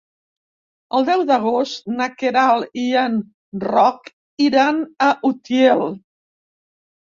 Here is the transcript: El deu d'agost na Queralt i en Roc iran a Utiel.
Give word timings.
El 0.99 1.03
deu 1.09 1.21
d'agost 1.31 1.91
na 1.99 2.07
Queralt 2.23 2.81
i 2.85 2.87
en 3.03 3.21
Roc 3.69 4.13
iran 4.49 4.83
a 5.13 5.15
Utiel. 5.33 5.89